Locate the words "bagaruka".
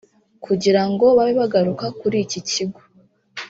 1.41-1.85